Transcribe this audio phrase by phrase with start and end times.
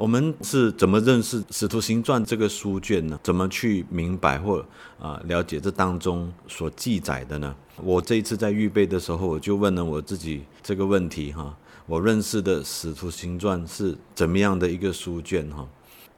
[0.00, 3.20] 我们是怎么认识《使徒行传》这个书卷呢？
[3.22, 4.64] 怎么去明白或
[4.98, 7.54] 啊了解这当中所记载的呢？
[7.76, 11.54] 我这一次在预备的时候，我就问了我自己这个问题哈。
[11.84, 15.68] 我认识的《使徒行传》是怎么样的一个书卷哈？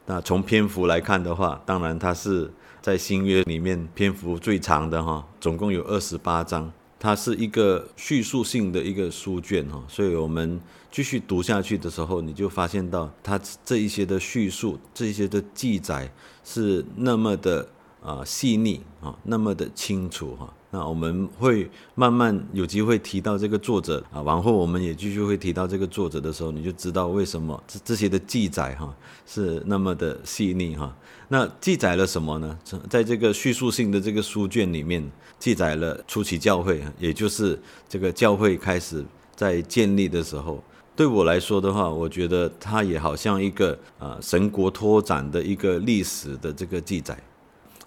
[0.05, 2.49] 那从篇幅来看的话，当然它是
[2.81, 6.71] 在新约里面篇幅最长的哈，总共有二十八章。
[6.97, 10.57] 它是一个叙述性的一个书卷哈，所以我们
[10.93, 16.07] 继续读下去的时候，你就发现到它这一些的叙述，这一些的记载
[16.43, 17.67] 是那么的
[17.99, 20.53] 啊细腻啊，那么的清楚哈。
[20.69, 30.95] 那我们会慢慢有机会提到这个作者啊，往后我们也继续会提到这个作者的时候，你就知道为什么这这些的记载哈是那么的细腻哈。
[31.27, 32.59] 那记载了什么呢？
[32.87, 39.03] 在这个叙述性的这个书卷里面，记载了初期教会，也就是这个教会开始
[39.35, 40.63] 在建立的时候。
[40.95, 47.17] 对我来说的话，我觉得它也好像一个啊神国拓展的一个历史的这个记载，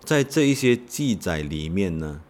[0.05, 2.21] 在这一些记载里面呢。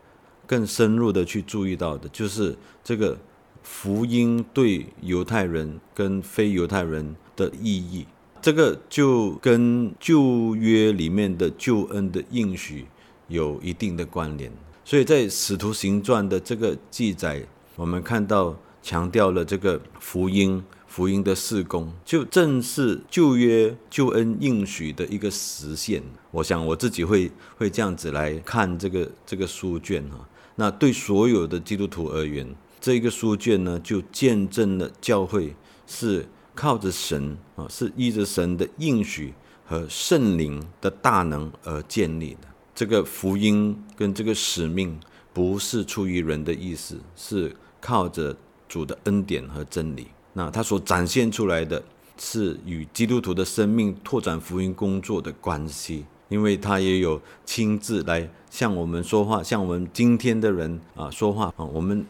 [0.48, 3.19] 更深入的去注意到的，就是这个
[3.64, 8.06] 福音对犹太人跟非犹太人的意义，
[8.41, 12.86] 这个就跟旧约里面的救恩的应许
[13.27, 14.52] 有一定的关联。
[14.84, 17.42] 所以在使徒行传的这个记载，
[17.74, 20.62] 我们看到强调了这个福音。
[20.86, 26.02] 福音的事工，就正是旧约救恩应许的一个实现。
[26.30, 30.26] 我想我自己会会这样子来看这个这个书卷哈。
[30.54, 32.48] 那对所有的基督徒而言，
[32.80, 35.54] 这一个书卷呢，就见证了教会
[35.86, 39.34] 是靠着神啊，是依着神的应许
[39.66, 42.48] 和圣灵的大能而建立的。
[42.74, 44.98] 这个福音跟这个使命，
[45.34, 48.34] 不是出于人的意思，是靠着
[48.69, 50.06] 主的恩典和真理。
[50.33, 51.83] 那他所展现出来的
[52.19, 62.05] 是与基督徒的生命拓展福音工作的关系，因为他也有亲自来向我们说话，向我们今天的人啊说话啊，我们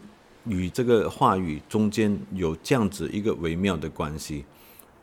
[0.44, 4.44] 与这个话语中间有这样子一个微妙的关系。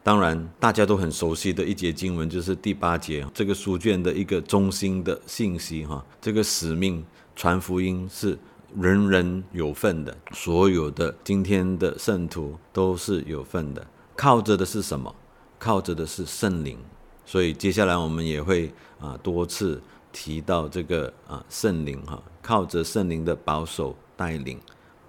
[0.03, 7.05] 当然，大家都很熟悉的一节经文就是第八节，这个书卷的一个中心的信息哈，这个使命
[7.35, 8.37] 传福音是。
[8.79, 13.85] 人人有份的，所有的今天的圣徒都是有份的。
[14.15, 15.13] 靠着的是什么？
[15.59, 16.77] 靠着的是圣灵。
[17.25, 19.81] 所以接下来我们也会啊多次
[20.11, 24.59] 提到这个啊圣灵哈，靠着圣灵的保守带领。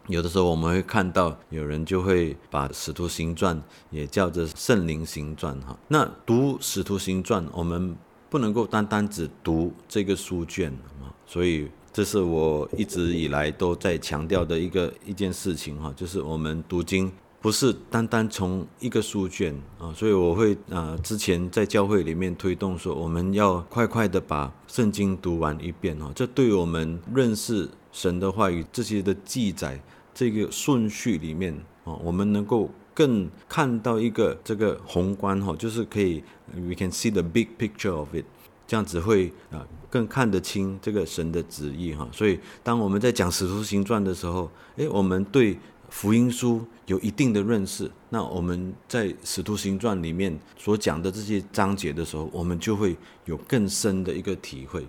[0.09, 3.61] 有的时候我们会看到有人就会把使徒行传
[3.91, 5.79] 也叫做圣灵行传哈。
[5.89, 7.97] 那读使徒行传，我们
[8.29, 10.71] 不能够单单只读这个书卷
[11.01, 11.71] 啊，所以。
[11.95, 17.09] 这是我一直以来都在强调的一个一件事情哈，就是我们读经
[17.41, 29.81] 不是单单从一个书卷啊，所以我会啊之前在教会里面推动说，我们要快快的把圣经读完一遍哈，这对我们认识神的话语这些的记载
[30.13, 31.55] 这个顺序里面
[31.85, 36.25] 啊，我们能够更看到一个这个宏观哈，就是可以
[36.57, 38.25] we can see the big picture of it。
[38.67, 45.59] 这样子会啊更看得清这个神的旨意哈，所以当我们在讲使徒行传的时候，诶，我们对
[45.91, 54.87] 福音书有一定的认识，那我们在使徒行传里面所讲的这些章节的时候，我们就会有更深的一个体会。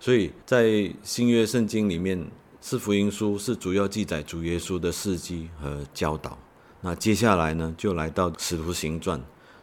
[0.00, 2.24] 所以在新约圣经里面，
[2.60, 6.36] 四福音书是主要记载主耶稣的事迹和教导。
[6.80, 9.20] 那接下来呢，就来到使徒行传。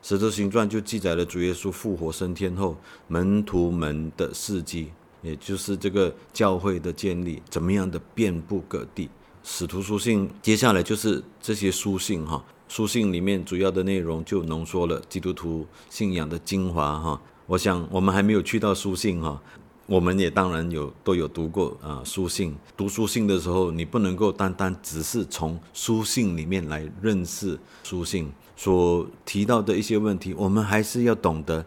[0.08, 2.78] 使徒行传就记载了主耶稣复活升天后
[3.08, 4.90] 门徒们的事迹，
[5.24, 9.10] 也就是这个教会的建立怎么样的遍布各地。
[9.44, 17.20] 使徒书信接下来就是这些书信哈，书信里面主要的内容就浓缩了基督徒信仰的精华哈。
[17.48, 19.42] 我想我们还没有去到书信哈。
[19.88, 31.66] 我们也当然有都有读过啊书信，读书信的时候，你不能够单单只是从书信里面来认识书信所提到的一些问题，我们还是要懂得，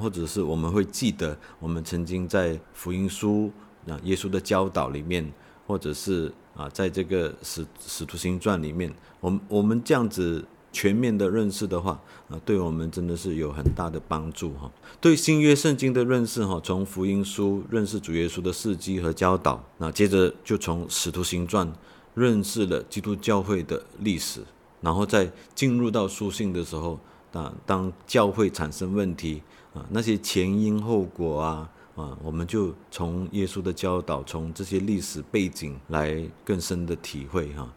[0.00, 3.50] 或者是我们会记得我们曾经在福音书
[3.88, 5.32] 啊耶稣的教导里面，
[5.66, 10.44] 或者是啊在这个使使徒行传里面，我们我们这样子。
[10.72, 11.98] 全面的认识的话，
[12.28, 14.70] 啊，对我们真的是有很大的帮助哈。
[15.00, 21.72] 对新约圣经的认识哈，从福音书认识主耶稣的事迹和教导，那接着就从使徒行传
[22.12, 24.42] 认识了基督教会的历史，
[24.86, 26.96] 然后在进入到书信的时候，
[27.32, 29.42] 啊，当教会产生问题
[29.74, 37.68] 啊，那些前因后果啊，啊，我们就从耶稣的教导，从这些历史背景来更深的体会哈。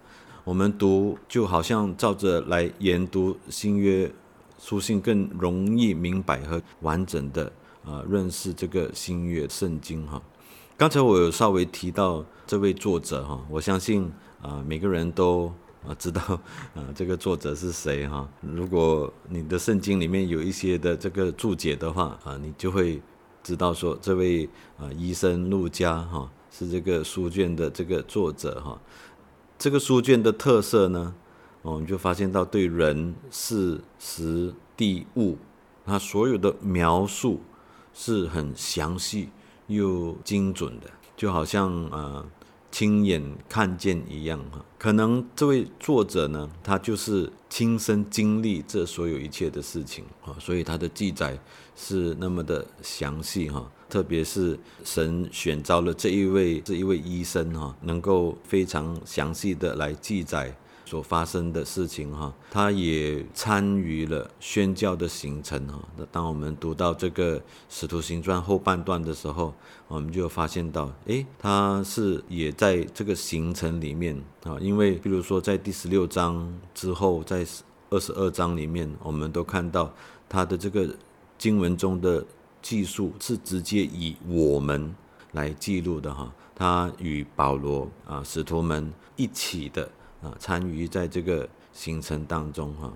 [0.44, 4.12] 我们读就好像照着来研读新约
[4.60, 7.52] 书信更容易明白和完整的
[7.84, 10.22] 啊认识这个新约圣经哈。
[10.78, 14.12] 刚才我有稍微提到这位作者哈，我相信
[14.44, 15.52] 啊每个人都
[15.88, 16.22] 啊知道
[16.76, 18.28] 啊这个作者是谁哈。
[18.42, 23.02] 如果你的圣经里面有一些的这个注解的话啊，你就会
[23.44, 28.80] 知道说这位啊医生路加哈是这个书卷的这个作者哈。
[29.58, 31.14] 这个书卷的特色呢？
[31.62, 35.38] 我们就发现到对人事时地物，
[35.86, 37.42] 它所有的描述
[37.94, 39.28] 是很详细
[39.68, 42.26] 又精准的，就好像啊
[42.72, 44.64] 亲眼看见一样哈。
[44.78, 51.38] 可能这位作者呢，他就是亲身经历这所有一切的事情啊，所以他的记载
[51.76, 53.70] 是那么的详细哈。
[53.90, 60.56] 特别是神选召了这一位这一位医生哈，能够非常详细的来记载。
[60.90, 65.80] 所发生的事情哈，他也参与了宣教的行程哈。
[65.96, 67.40] 那当我们读到这个
[67.70, 69.54] 《使徒行传》后半段的时候，
[69.88, 74.58] 我们就发现到，诶，他是也在这个行程里面啊。
[74.60, 77.46] 因为，比如说在第十六章之后，在
[77.92, 79.94] 二十二章里面，我们都看到
[80.28, 80.90] 他的这个
[81.38, 82.26] 经文中的
[82.64, 84.96] 记述是直接以我们
[85.34, 86.34] 来记录的哈。
[86.56, 89.88] 他与保罗啊，使徒们一起的。
[90.22, 92.92] 啊，参与在这个行程当中哈，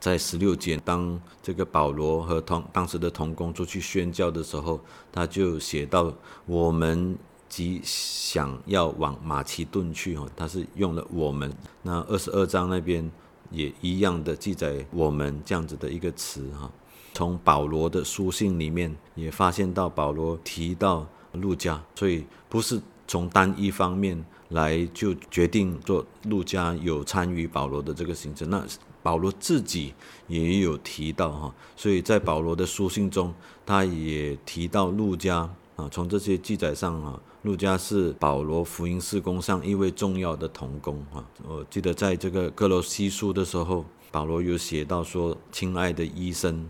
[0.00, 4.80] 在十六节，当这个保罗和同当时的同工出去宣教的时候，
[5.12, 6.12] 他就写到
[6.44, 7.16] 我们
[7.48, 11.54] 即想要往马其顿去哈，他是用了我们。
[11.82, 13.08] 那二十二章那边
[13.52, 16.68] 也一样的记载我们这样子的一个词哈。
[17.14, 24.24] 从保罗的书信里面也发现到保罗提到路加，所以不是从单一方面。
[24.52, 28.64] 来就决定做陆家有参与保罗的这个行程，那
[29.02, 29.92] 保罗自己
[30.28, 33.34] 也有提到哈，所以在保罗的书信中，
[33.66, 35.38] 他也提到陆家
[35.76, 41.24] 啊，从这些记载上啊，陆家是保罗福音事工上一位重要的同工啊。
[41.48, 46.68] 我记得在这个哥罗西书的时候，保罗有写到说：“亲爱的医生”，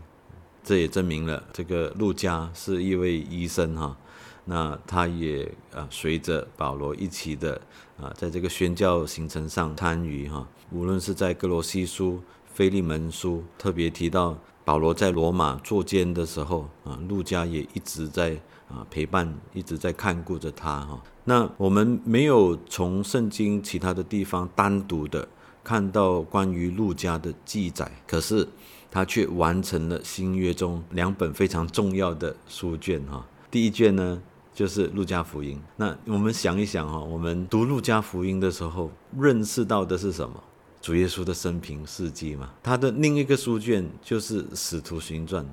[0.64, 3.96] 这也证明了这个陆家是一位医生哈。
[4.44, 7.61] 那他也啊，随着保罗一起的
[7.97, 10.44] 啊，在这个宣教行程上参与哈。
[10.73, 12.21] 无论是在哥罗西书、
[12.53, 18.37] 腓利门书，特别提到保罗在罗马坐监的时候啊，路加也一直在
[18.69, 21.00] 啊陪伴，一直在看顾着他哈。
[21.25, 25.29] 那我们没有从圣经其他的地方单独的
[25.62, 28.49] 看到关于路加的记载，可是
[28.91, 33.25] 他却完成了新约中两本非常重要的书卷哈。
[33.49, 34.21] 第一卷呢。
[34.54, 35.60] 就是路加福音。
[35.76, 40.43] 那我们想一想哈，我们读路加福音的时候，认识到的是什么？
[40.81, 42.52] 主耶稣的生平事迹嘛。
[42.62, 45.46] 他的另一个书卷就是使徒行传，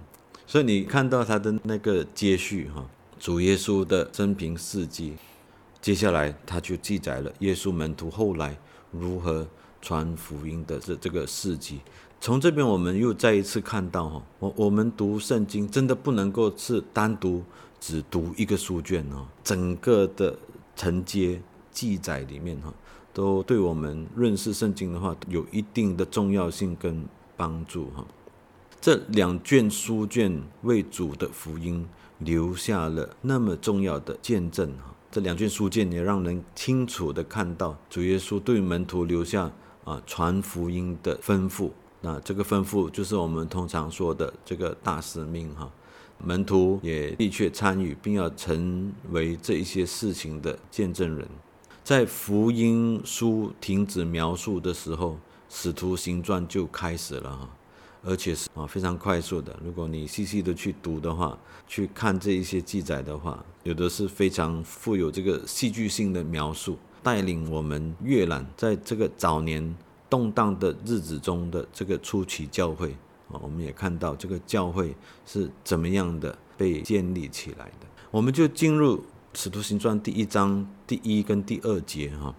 [0.47, 2.85] 所以你看到他的那个接续哈，
[3.19, 5.13] 主耶稣的生平事迹。
[5.81, 8.57] 接下来他就记载了耶稣门徒后来
[8.91, 9.47] 如何
[9.81, 11.79] 传福音的这这个事迹。
[12.21, 17.43] 从这边我们又再一次看到哈，我我们读圣经真的不能够是单独。
[17.81, 20.37] 只读一个书卷哦，整个的
[20.75, 22.73] 承接记载里面哈，
[23.13, 27.05] 都对我们认识圣经的话有一定的重要性跟
[27.37, 28.05] 帮助哈。
[28.81, 31.87] 这两卷书卷为主的福音
[32.17, 34.93] 留下了那么重要的见证哈。
[35.09, 39.49] 这两卷书卷也让人清楚的看到主耶稣对门徒留下
[39.85, 41.69] 啊传福音的吩咐。
[42.01, 45.69] 那这个吩咐就是我们通常说的这个大使命哈。
[46.21, 51.25] 门徒也的确参与，并要成为这一些事情的见证人。
[51.81, 55.17] 在福音书停止描述的时候，
[55.49, 57.49] 使徒行传就开始了哈，
[58.03, 59.57] 而且是啊非常快速的。
[59.63, 61.37] 如果你细细的去读的话，
[61.67, 69.73] 去看这一些记载的话，有的是非常富有这个戏剧性的描述，带领我们阅览在这个早年
[70.09, 72.91] 动荡的日子中的这个初期教会
[73.31, 73.39] 啊。
[73.41, 77.87] 我们也看到这个教会是怎么样的被建立起来的。
[78.11, 78.97] 我们就进入
[79.33, 82.33] 《使徒行传》第一章第一跟第二节哈。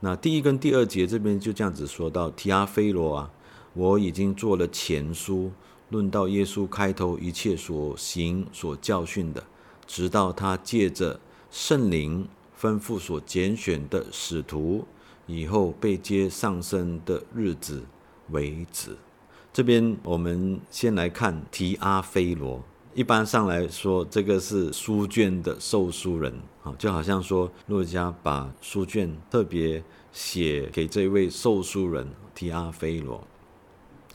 [0.00, 3.30] 那第一跟第二节这边就这样子说到：提阿非罗啊，
[3.72, 5.50] 我已经做了前书，
[5.88, 9.42] 论到耶稣开头一切所行所教训的，
[9.86, 11.18] 直到他借着
[11.50, 12.28] 圣灵
[12.60, 14.86] 吩咐所拣选的使徒
[15.26, 17.84] 以后被接上升的日子
[18.30, 18.96] 为止。
[19.52, 22.62] 这边我们先来看提阿非罗。
[22.94, 33.22] 一般上来说，这个是书卷的受书人，啊，就好像说，路加把书卷特别写给这位受书人提阿非罗。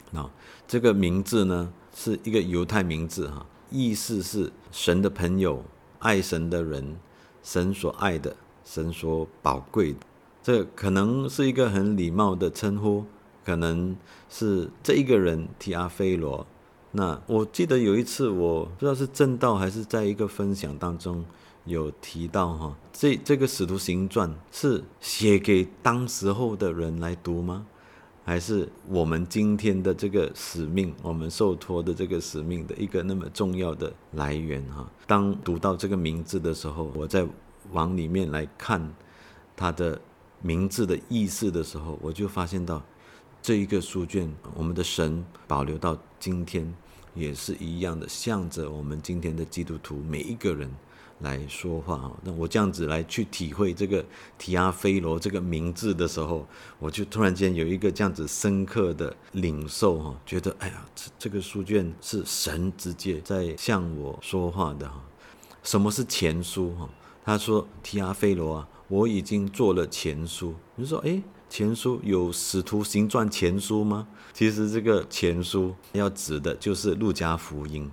[0.09, 0.27] 那
[0.67, 5.63] 这个名字呢是一个犹太名字哈，意思是神的朋友、
[5.99, 6.97] 爱神的人、
[7.43, 9.99] 神所爱的、神所宝贵的。
[10.43, 13.05] 这可能是一个很礼貌的称呼，
[13.45, 13.95] 可能
[14.29, 16.45] 是这一个人提阿菲罗。
[16.91, 21.23] 那我记得有一次，我不知道是正道还是在一个分享当中
[21.65, 27.65] 有提到哈，这这个使徒行传是写给当时候的人来读吗？
[28.23, 34.89] 还是我们今天的这个使命，我们受托的这个使命的一个那么重要的来源哈？
[35.07, 37.25] 当读到这个名字的时候，我在
[37.71, 38.93] 往里面来看
[39.55, 39.99] 它的
[40.41, 42.81] 名字的意思的时候，我就发现到
[43.41, 46.73] 这一个书卷，我们的神保留到今天
[47.13, 50.69] 也是一样的，向着我们今天的基督徒每一个人。
[51.21, 54.03] 来说话，那我这样子来去体会这个
[54.39, 56.47] 提阿菲罗这个名字的时候，
[56.79, 64.99] 我就突然间有一个这样子深刻的领受哈，觉得哎呀，这这个书卷是神直接在向我说话的哈。
[65.61, 66.89] 什么是前书哈？
[67.23, 70.53] 他说提阿菲罗啊，我已经做了前书。
[70.75, 74.05] 你说哎，前书有使徒行传前书吗？
[74.33, 77.89] 其实这个前书要指的就是路加福音。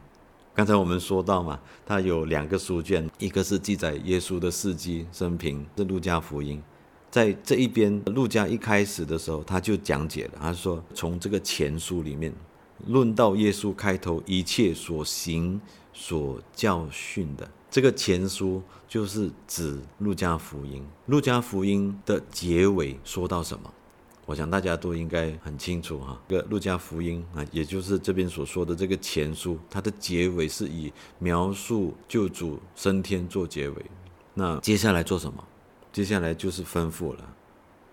[0.52, 6.60] 刚才我们说到嘛，它有两个书卷，一个是记载耶稣的事迹生平，是路加福音。
[7.08, 12.34] 在这一边，路加一开始的时候，他就讲解了，他说从这个前书里面
[12.88, 15.60] 论到耶稣开头一切所行
[15.92, 20.86] 所教训的，这个前书就是指路加福音。
[21.06, 23.72] 路加福音的结尾说到什么？
[24.24, 33.86] 我想大家都应该很清楚哈，这个路加福音啊，也就是这边所说的这个前书，它的结尾是以描述救主升天做结尾。
[34.34, 35.42] 那接下来做什么？
[35.92, 37.34] 接下来就是吩咐了，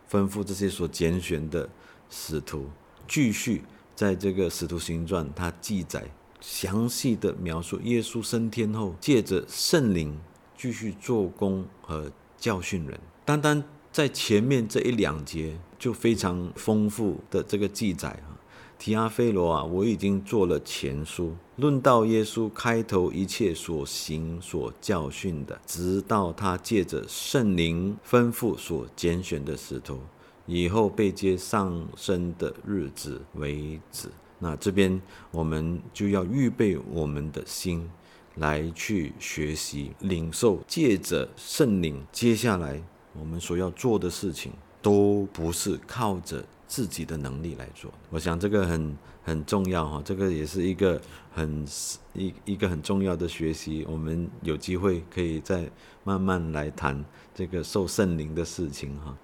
[0.10, 1.70] 吩咐这些所拣选的
[2.10, 2.70] 使徒，
[3.08, 3.64] 继续
[3.96, 6.06] 在这个使徒行传，它记载
[6.48, 10.16] 详细的描述耶稣升天后，借着圣灵
[10.56, 13.00] 继续做工和教训人。
[13.26, 15.58] 单单在前面这一两节。
[15.78, 18.40] 就非常丰富的这个记载哈，
[18.80, 30.00] 提阿菲罗啊，我已经做了前书，论到耶稣开头一切所行所教训的，直到他借着圣灵吩咐所拣选的使徒，
[30.48, 34.10] 以后被接上升的日子为止。
[34.40, 35.02] 那这边
[35.32, 37.90] 我们就要预备我们的心，
[38.36, 42.82] 来去学习领受，借着圣灵，接下来
[43.14, 44.52] 我们所要做的事情。
[44.86, 51.02] 都不是靠着自己的能力来做，我想这个很很重要哈，这个也是一个
[51.34, 51.66] 很
[52.14, 53.84] 一一个很重要的学习。
[53.90, 55.68] 我们有机会可以再
[56.04, 59.18] 慢慢来谈这个受圣灵的事情哈。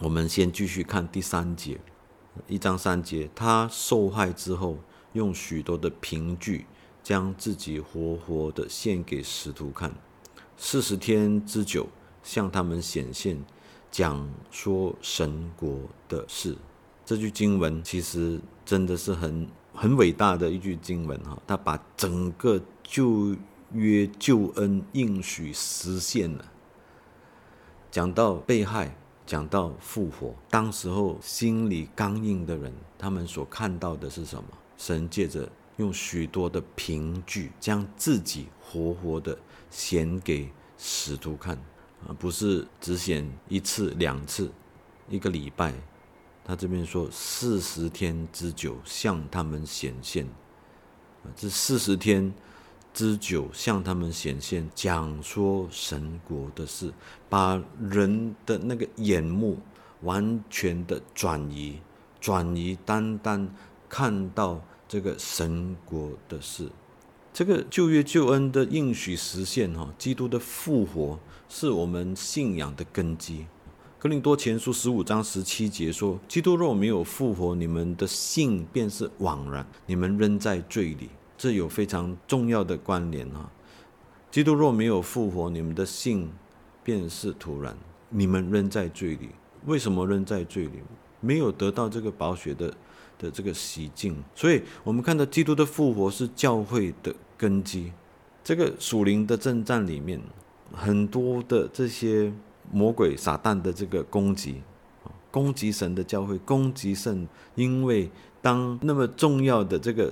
[0.00, 1.78] 我们先继续看第三节，
[2.46, 4.78] 一章三节，他受害之后，
[5.12, 6.66] 用许多的凭据
[7.02, 9.92] 将自己活活的献给使徒看，
[10.56, 11.88] 四十天之久
[12.22, 13.38] 向他们显现。
[13.88, 16.54] 讲说神国的事，
[17.02, 23.34] 这句经文其实真的是很很伟大的一句经文哈，他把整个旧
[23.72, 26.44] 约救恩应许实现了。
[27.90, 28.94] 讲到被害，
[29.26, 34.48] 讲到复活，当时候心里刚硬的人，他们所看到的是什么？
[34.78, 39.36] 神借着用许多的凭据，将自己活活的
[39.68, 41.58] 显给使徒看。
[42.06, 44.52] 啊，不是只显一次两次，
[45.08, 45.74] 一个礼拜，
[46.44, 50.24] 他这边说四十天之久向他们显现，
[51.24, 52.32] 啊，这四十天
[52.96, 56.90] 之久向他们显现，讲说神国的事，
[57.28, 59.58] 把人的那个眼目
[60.00, 61.74] 完全的转移，
[62.18, 63.54] 转移单单
[63.86, 66.70] 看到这个神国的事。
[67.34, 73.44] 这个旧约救恩的应许实现，哈，基督的复活是我们信仰的根基。
[73.98, 83.50] 格林多前书十五章十七节说：“基督若没有复活，你们的信便是枉然，你们仍在罪里。”这有非常重要的关联啊！
[84.30, 86.30] 基督若没有复活，你们的信
[86.82, 87.76] 便是徒然，
[88.10, 89.30] 你们仍在罪里。
[89.66, 90.82] 为什么仍在罪里？
[91.20, 92.72] 没有得到这个宝血的
[93.18, 97.14] 的这个洗净，所以我们看到基督的复活是教会的。
[97.38, 97.92] 根基，
[98.42, 100.18] 这个属灵的征战里面，
[100.72, 102.32] 很多的这些
[102.72, 104.62] 魔鬼撒旦的这个攻击，
[105.30, 110.10] 攻击神的教会，攻击圣，因为当那么重要的这个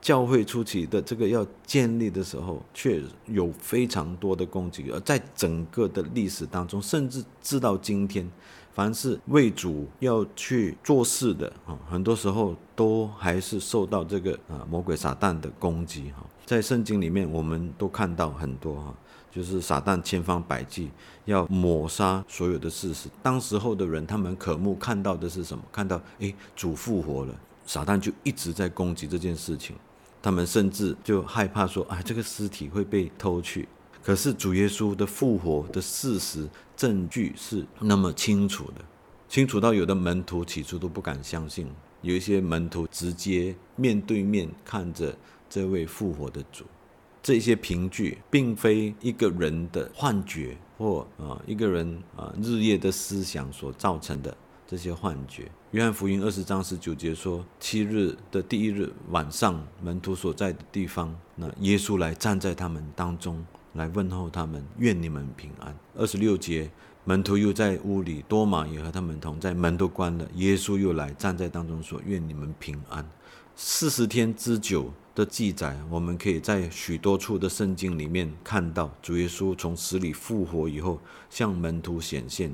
[0.00, 8.30] 教会初期的这个要建立的时候，却有非常多的攻击，而在整个的历史当中，甚至直到今天。
[8.74, 16.24] 凡是为主要去做事的啊，很多时候都还是受到这个啊魔鬼撒旦的攻击哈。
[16.46, 18.94] 在圣经里面，我们都看到很多哈，
[19.32, 20.92] 就是撒旦千方百计
[21.24, 23.08] 要抹杀所有的事实。
[23.20, 25.64] 当时候的人，他们渴慕看到的是什么？
[25.72, 27.34] 看到诶，主复活了，
[27.66, 29.74] 撒旦就一直在攻击这件事情。
[30.20, 33.68] 他们甚至就害怕说，啊，这个尸体会被偷去。
[34.02, 38.84] 可是主耶稣的复活的事实证据是那么清楚的，
[39.28, 41.68] 清楚到有的门徒起初都不敢相信，
[42.00, 45.14] 有一些门徒直接面对面看着
[45.50, 46.64] 这位复活的主。
[47.22, 54.34] 这些凭据并非一个人的幻觉或啊一个人啊日夜的思想所造成的
[54.66, 55.50] 这些幻觉。
[55.72, 63.44] 约翰福音二十章十九节说，七日的第一日晚上，门徒所在的地方，那耶稣来站在他们当中。
[63.74, 65.76] 来问候他们，愿你们平安。
[65.94, 66.70] 二十六节，
[67.04, 70.26] 门徒又在屋里，多马也和他们同在，门都关了。
[70.36, 73.06] 耶稣又来站在当中说：“愿你们平安。”
[73.54, 80.98] 四十天之久的记载，我们可以在许多处的圣经里面看到，主耶稣从死里复活以后，
[81.28, 82.50] 向门徒显现，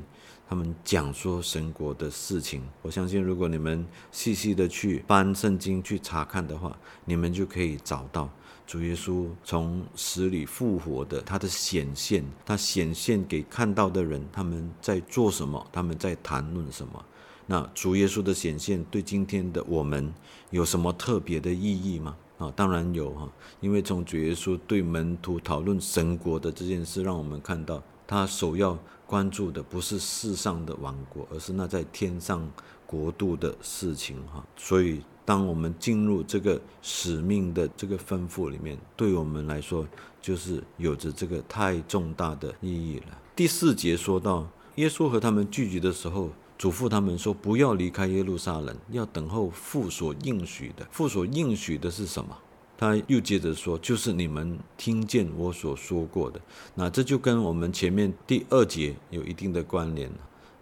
[0.48, 2.62] 他们讲说神国的事情。
[2.82, 8.28] 我相信，如果你们细细的去翻圣经去查看的话，你们就可以找到。
[8.66, 15.66] 主耶稣从死里复活的，他的显现，他显现给看到的人，他们在做什么？
[15.70, 17.04] 他们在谈论什么？
[17.46, 20.10] 那主耶稣的显现对今天的我们
[20.48, 22.16] 有什么特别的意义吗？
[22.38, 32.50] 啊，当然有哈，因为从主耶稣对门徒讨论神国的这件事，让我们看到他首要关注的不是世上的王国，而是那在天上
[32.86, 35.02] 国度的事情哈，所以。
[35.26, 39.88] 当我们进入这个使命的这个吩咐里面，对我们来说
[40.20, 43.18] 就是有着这个太重大的意义了。
[43.34, 50.86] 第四节说到，耶稣和他们聚集的时候，嘱咐他们说：“不要离开耶路撒冷，要等候父所应许的。
[50.90, 52.36] 父所应许的是什么？”
[52.84, 56.40] 他又接着说：“就是你们听见我所说过的。”
[56.74, 60.10] 那这就跟我们前面第二节有一定的关联。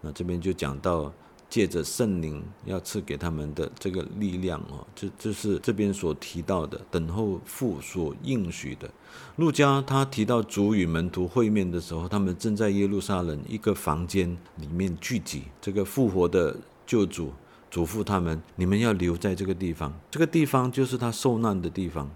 [0.00, 1.12] 那这边就讲到。
[1.52, 8.90] 借着圣灵要赐给他们的这个力量哦，这这是这边所提到的，等候父所应许的。
[9.36, 15.42] 路加他提到主与门徒会面的时候，他们正在耶路撒冷一个房间里面聚集。
[15.60, 17.30] 这个复活的救主
[17.72, 22.06] 嘱咐他们：你们要留在这个地方，这个地方就是他受难的地方。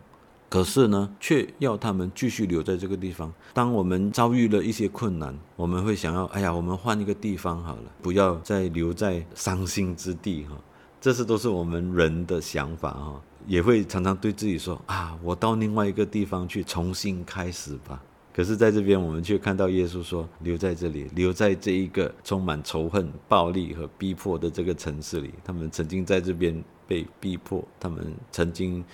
[0.51, 3.33] 可是呢，却要他们继续留在这个地方。
[3.55, 10.57] 当我们遭遇了一些困难，我们会想要，哎呀，我们换一个地方好了，不要再留在伤心之地哈。
[11.01, 18.03] 这是都是我们人的想法哈，也会常常对自己说啊，我到另外一个地方去重新开始吧。
[18.37, 25.33] 可是在这边，我们却看到耶稣说，留在这里，留在这一个充满仇恨、暴力和逼迫的这个城市里。
[25.42, 26.62] 他们曾经在这边。
[26.88, 28.85] 被逼迫，他们曾经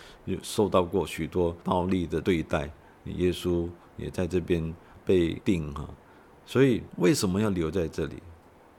[0.41, 2.71] 受到过许多暴力的对待。
[3.05, 4.75] 耶稣也在这边
[5.05, 5.87] 被定哈，
[6.47, 8.15] 所以为什么要留在这里？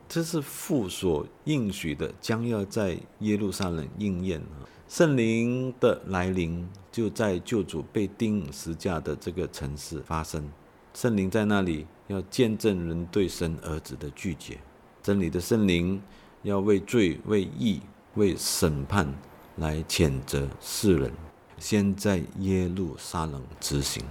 [0.10, 4.66] 这是父所应许的，将要在耶路撒冷应验啊。
[4.94, 10.48] 圣灵的来临就在救主被钉十架的这个城市发生。
[10.94, 14.60] 圣灵在那里要见证人对神儿子的拒绝，
[15.02, 16.00] 真理的圣灵
[16.44, 17.82] 要为罪为义。
[18.14, 19.12] 为审判
[19.56, 21.12] 来谴责世人，
[21.58, 24.04] 先在耶路撒冷执行。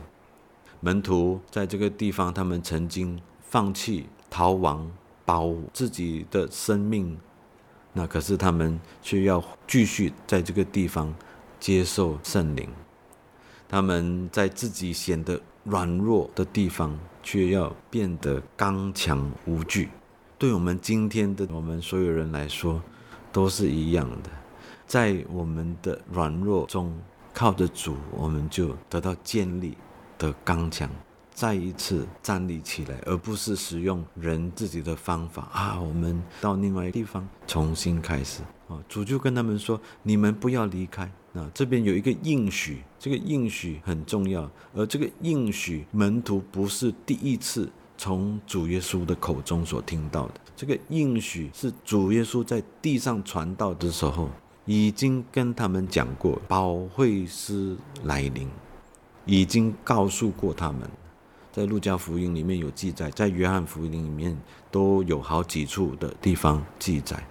[0.80, 4.90] 门徒在这个地方，他们曾经放弃逃亡，
[5.24, 7.16] 保自己的生命，
[7.92, 11.14] 那可是他们却要继续在这个地方
[11.60, 12.68] 接受圣灵。
[13.68, 19.88] 他们在自己显得软弱的地方，却要变得刚强无惧。
[20.38, 22.82] 对我们今天的我们所有人来说，
[23.30, 24.30] 都是一样的，
[24.86, 26.92] 在我们的软弱中，
[27.32, 29.76] 靠着主，我们就得到建立
[30.18, 30.90] 的刚强，
[31.34, 35.80] 再一次站立起来，而不是使用人自己的方法啊！
[35.80, 38.78] 我们到另外一个地方重新开始啊！
[38.88, 47.70] 主就跟他们说：“你们不要离开。”那这边有一个应许，这个应许很重要，而这个应许门徒不是第一次。
[47.98, 54.28] 从主耶稣的口中所听到的这个应许，是主耶稣在地上传道的时候，
[54.64, 58.48] 已经跟他们讲过，保惠师来临，
[59.24, 60.80] 已经告诉过他们。
[61.52, 64.36] 在路加福音里面有记载，在约翰福音里面
[64.70, 67.22] 都有好几处的地方记载。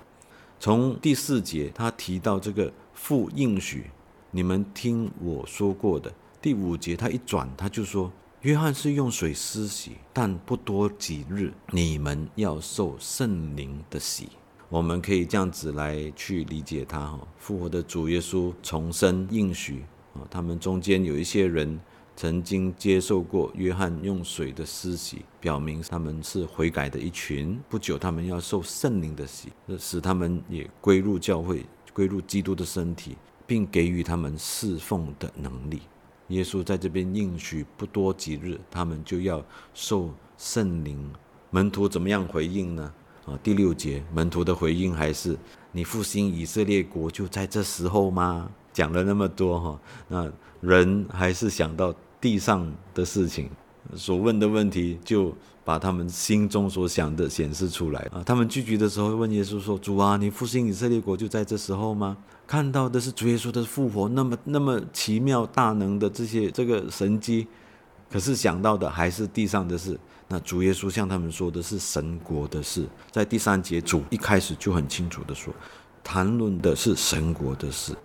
[0.59, 3.85] 从第四节，他提到这个父应许，
[4.29, 6.13] 你们听我说过的。
[6.39, 8.11] 第五节，他一转，他就说。
[8.41, 14.29] 约翰是用水施洗，但不多几日，你们要受圣灵的洗。
[14.67, 19.83] 我们可以这样子来去理解他哈，复活的主耶稣重生应许
[20.15, 21.79] 啊，他们中间有一些人
[22.21, 27.59] 曾经接受过约翰用水的施洗，表明他们是悔改的一群。
[27.67, 35.81] 不久，他们要受圣灵的洗，使他们也归入教会，归入基督的身体，并给予他们侍奉的能力。
[36.27, 41.11] 耶稣在这边应许不多几日，他们就要受圣灵。
[41.49, 42.93] 门徒怎么样回应呢？
[43.25, 45.35] 啊，第六节，门徒的回应还是：
[45.71, 48.47] 你复兴以色列国就在这时候吗？
[48.71, 50.31] 讲了那么多哈，那
[50.61, 53.49] 人还是想到地上的事情，
[53.95, 58.23] 所问的问题就把他们心中所想的显示出来啊。
[58.23, 62.15] 他们聚集的时候问耶稣说：“主啊，你复兴以色列国就在这时候吗？”
[62.47, 67.47] 看到的是主耶稣的复活，那么那么奇妙大能的这些这个神迹，
[68.09, 69.97] 可是想到的还是地上的事。
[70.27, 75.53] 那主耶稣向他们说的是神国的事，在第三节主一开始就很清楚的说，
[76.03, 77.95] 谈论的是神国的事。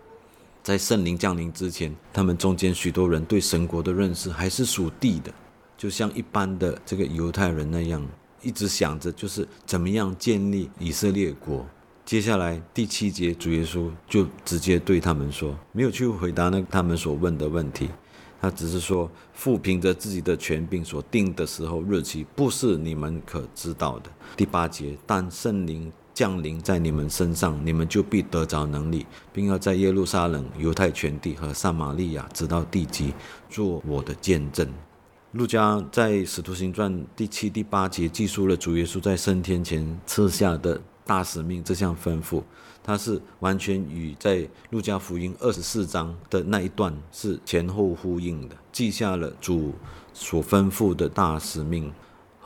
[0.67, 5.33] 在圣灵降临之前，他们中间许多人对神国的认识还是属地的，
[5.79, 8.05] 就像一般的这个犹太人那样，
[8.43, 11.65] 一直想着就是怎么样建立以色列国。
[12.05, 17.89] 接下来第七节，主耶稣就直接对他们说，没有去回答那他们所问的问题，
[18.41, 24.11] 他只是说，父凭着自己的权柄所定的时候日期，不是你们可知道的。
[24.37, 33.13] 第八节，但圣灵降临在你们身上，你们就必得着能力，并要在耶路撒冷、犹太全地和撒玛利亚直到地极，
[33.51, 34.67] 做我的见证。
[35.33, 40.81] 路加在使徒行传第七、第八节记述了主耶稣在升天前赐下的。
[41.05, 42.43] 大使命这项吩咐，
[42.83, 49.73] 它是完全与在路加福音二十四章的那一段是前后呼应的，记下了主
[50.13, 51.93] 所吩咐的大使命，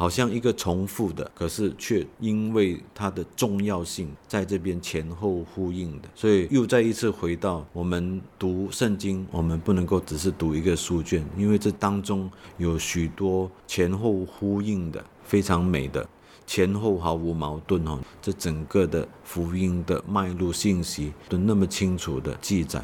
[0.00, 16.08] 好像一个重复的，可是却因为它的重要性，在这边前后呼应的，所以又再一次回到我们读圣经，我们不能够只是读一个书卷，因为这当中有许多前后呼应的，非常美的。
[16.46, 22.82] 前后毫无矛盾哦，这整个的福音的脉络信息都那么清楚的记载。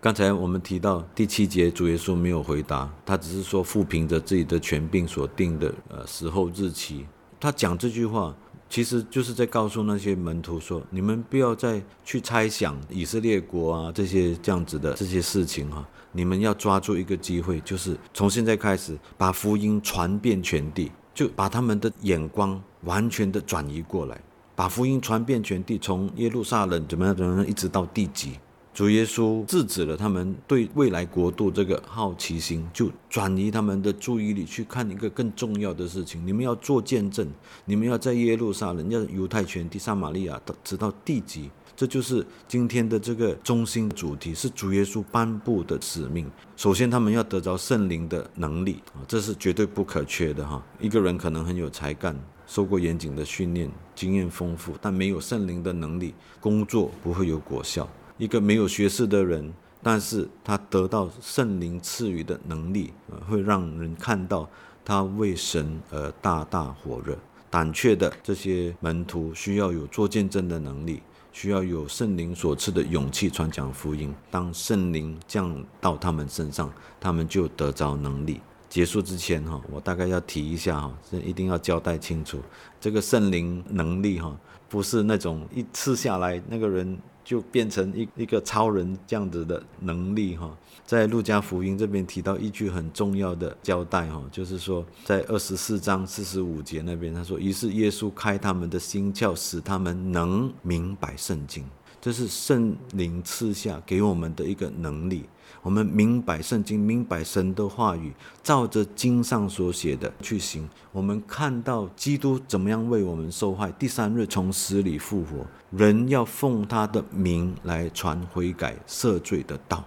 [0.00, 7.04] 刚才我们提到第七节，主耶稣没有回答，他只是说复凭着自己的权柄所定的呃时候日期。
[7.40, 8.32] 他讲这句话，
[8.68, 20.92] 其实就是在告诉那些门徒说：你们不要再去猜想以色列国啊这些这样子的这些事情哈，你们要抓住一个机会，就是从现在开始把福音传遍全地。
[21.12, 24.20] 就把他们的眼光完全的转移过来，
[24.54, 28.38] 把福音传遍全地，从耶路撒冷怎么样怎么样，一直到地极。
[28.78, 37.28] 主耶稣制止了他们对未来国度这个好奇心，就转移他们的注意力去看一个更重要的事情：你们要做见证，
[37.64, 41.50] 你们要在耶路撒冷、要犹太全地、撒玛利亚，直到地极。
[41.74, 46.30] 这就是今天的这个中心主题，是主耶稣颁布的使命。
[46.56, 50.64] 首先，他们要得着圣灵的能力啊，这是绝对不可缺的哈。
[50.78, 57.88] 一个人可能很有才干，受过严谨的训练，经验丰富，但没有圣灵的能力，工作不会有果效。
[58.18, 59.52] 一个没有学识的人，
[59.82, 62.92] 但是他得到圣灵赐予的能力，
[63.26, 64.48] 会让人看到
[64.84, 67.16] 他为神而大大火热。
[67.48, 71.00] 胆怯的这些门徒需要有做见证的能力。
[71.30, 74.12] 需要有圣灵所赐的勇气传讲福音。
[74.28, 78.40] 当圣灵降到他们身上，他们就得着能力。
[78.68, 82.40] 结束之前哈，我大概要提一下哈，这一定要交代清楚。
[82.80, 84.36] 这个圣灵能力哈，
[84.68, 86.98] 不是那种一次下来那个人。
[87.28, 90.50] 就变成一一个超人这样子的能力哈，
[90.86, 101.62] 在路加福音这边提到一句很重要的交代哈，就是说在二十四章四十五节那边他说，于是耶稣开他们的心窍，使他们能明白圣经，
[102.00, 105.24] 这是圣灵赐下给我们的一个能力。
[105.62, 110.68] 我们明白圣经，明白神的话语，照着经上所写的去行。
[110.92, 115.46] 我们看到基督怎么样为我们受害，第三日从死里复活。
[115.70, 119.84] 人要奉他的名来传悔改赦罪的道。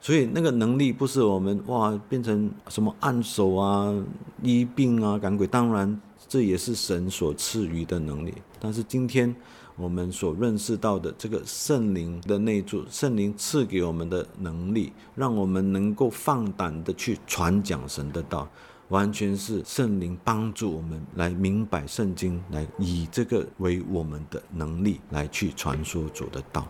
[0.00, 3.94] 所以那个能力不是我们哇变成什么按手啊、
[4.42, 5.46] 医病啊、赶鬼。
[5.46, 8.34] 当然这也是神所赐予的能力。
[8.58, 9.34] 但是今天。
[9.80, 18.46] 我们所认识到的这个圣灵的内住，圣灵赐给我们的能力，让我们能够放胆的去传讲神的道，
[18.88, 26.68] 完全是圣灵帮助我们来明白圣经，来以这个为我们的能力来去传说主的道。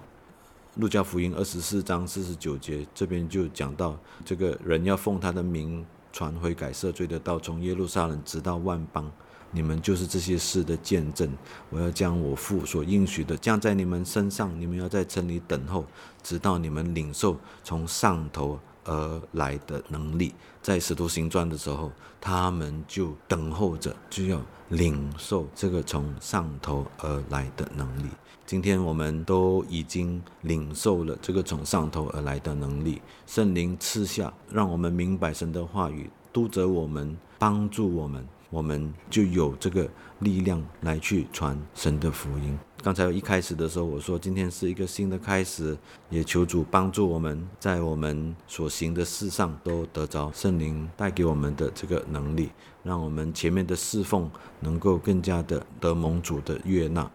[0.77, 9.11] 路加福音二十四章四十九节这边就讲到，这个人要奉他的名传悔改赦罪的道，从耶路撒冷直到万邦。
[9.53, 11.29] 你们就是这些事的见证。
[11.71, 15.85] 我要将我父所应许的降在你们身上，你们要在城里等候，
[16.23, 20.35] 直到你们领受从上头而来的能力。
[20.63, 28.09] 在使徒行传的时候，他们就等候着，就要领受这个从上头而来的能力。
[28.47, 38.27] 今天我们都已经领受了这个从上头而来的能力，圣灵赐下，让我们明白神的话语，督责我们，帮助我们。
[38.51, 42.59] 我们就有这个力量来去传神的福音。
[42.83, 45.77] 刚才一开始的时候，我说今天是一个新的开始，
[46.09, 52.51] 也求主帮助我们在我们所行的事上都得着圣灵带给我们的这个能力，
[52.83, 57.11] 让我们前面的侍奉能够更加的得蒙主的悦纳。